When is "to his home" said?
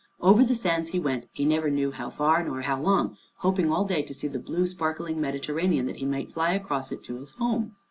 7.03-7.75